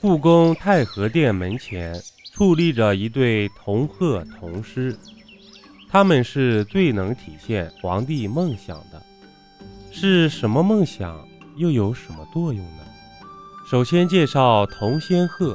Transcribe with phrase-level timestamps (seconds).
[0.00, 1.94] 故宫太和殿门前
[2.34, 4.96] 矗立着一对铜鹤铜狮，
[5.90, 9.02] 它们是最能体现皇帝梦想的。
[9.90, 11.22] 是什么梦想，
[11.56, 12.82] 又有什么作用呢？
[13.70, 15.54] 首先介绍铜仙鹤。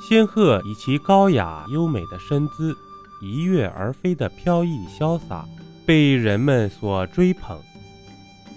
[0.00, 2.74] 仙鹤以其高雅优美的身姿、
[3.20, 5.44] 一跃而飞的飘逸潇洒，
[5.84, 7.60] 被人们所追捧。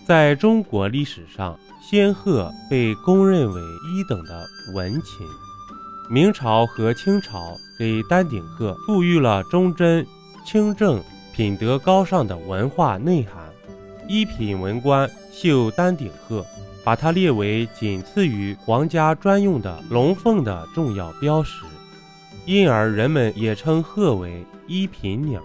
[0.06, 5.26] 在中国历史上，仙鹤被公认为一等的文禽。
[6.10, 10.06] 明朝和清朝给丹顶鹤赋予了忠贞、
[10.46, 11.02] 清正、
[11.34, 13.50] 品德高尚的文化内涵。
[14.08, 16.46] 一品文官绣丹顶鹤。
[16.84, 21.64] 把它列为仅次于皇家专用的龙凤的重要标识，
[22.48, 25.40] 因而人们也称鹤为一品鸟。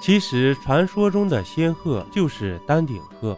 [0.00, 3.36] 其实，传说中的仙鹤就是丹顶鹤，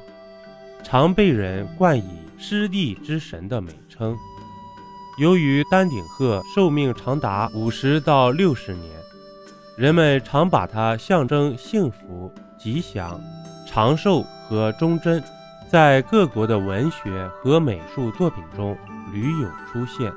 [0.85, 4.17] 常被人冠以湿地之神的美称。
[5.19, 8.91] 由于丹顶鹤寿命长达五十到六十年，
[9.77, 13.21] 人们常把它象征幸福、吉祥、
[13.67, 15.23] 长寿和忠贞。
[15.71, 18.75] 在各国的文学和美术作品中
[19.13, 20.11] 屡有出现。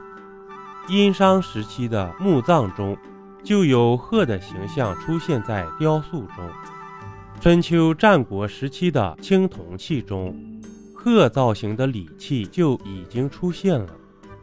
[0.87, 2.97] 殷商时期的墓葬中
[3.43, 6.49] 就有鹤的形象出现在雕塑中。
[7.39, 10.35] 春秋战国时期的青铜器中，
[10.93, 13.87] 鹤造型的礼器就已经出现了。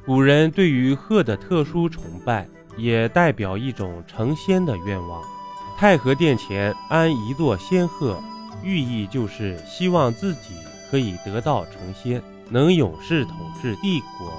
[0.04, 5.22] 古人对于鹤的特殊崇拜，也代表一种成仙的愿望。
[5.76, 8.18] 太和殿前安一座仙鹤，
[8.64, 10.54] 寓意就是希望自己。
[10.90, 14.32] 可以得道成仙，能永世统治帝国。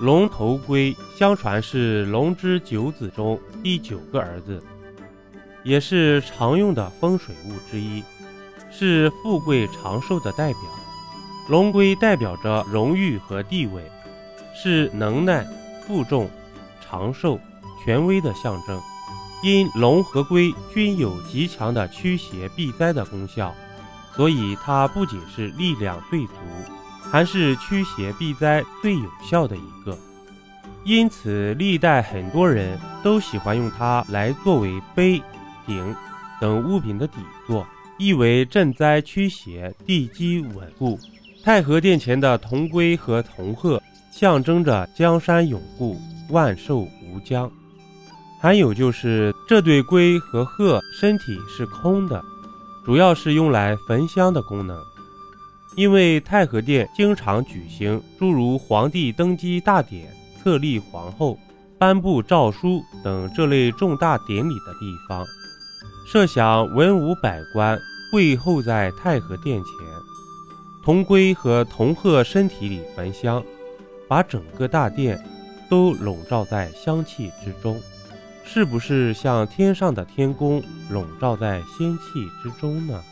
[0.00, 4.62] 龙头龟相传是龙之九子中第九个儿子，
[5.62, 8.02] 也是常用的风水物之一，
[8.70, 10.60] 是富贵长寿的代表。
[11.48, 13.82] 龙龟代表着荣誉和地位，
[14.54, 15.46] 是能耐、
[15.86, 16.28] 负重、
[16.80, 17.38] 长寿、
[17.84, 18.80] 权威的象征。
[19.42, 23.54] 因龙和龟均有极强的驱邪避灾的功效。
[24.16, 26.34] 所以它不仅是力量最足，
[27.10, 29.96] 还是驱邪避灾最有效的一个。
[30.84, 35.22] 因此，历代很多人都喜欢用它来作为碑、
[35.66, 35.94] 鼎
[36.40, 37.66] 等物品的底座，
[37.98, 40.98] 意为镇灾驱邪、地基稳固。
[41.42, 45.98] 太和殿前的铜龟和铜鹤，象征着江山永固、
[46.30, 47.50] 万寿无疆。
[48.40, 52.22] 还有就是这对龟和鹤身体是空的。
[52.84, 54.78] 主要是用来焚香的功能，
[55.76, 60.06] 因为太和殿经常举行诸如皇帝登基大典、
[60.42, 61.38] 册立皇后、
[61.78, 65.24] 颁布诏书等这类重大典礼的地方。
[66.06, 67.78] 设想文武百官
[68.12, 69.72] 跪候在太和殿前，
[70.84, 73.42] 铜龟和铜鹤身体里焚香，
[74.06, 75.20] 把整个大殿
[75.68, 77.80] 都笼罩在香气之中。
[78.44, 83.02] 是不是像天上的天宫笼罩在仙气之中呢？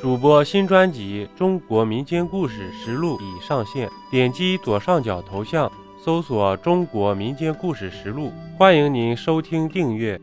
[0.00, 5.70] 主播新专辑《中国民间故事实录》已上线，点击左上角头像
[6.02, 10.18] 搜索“中国民间故事实录”，欢迎您收听订阅。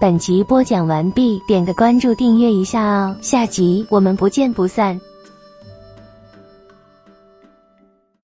[0.00, 4.98] 本集播讲完毕，点个关注，订阅一下哦，下集我们不见不散。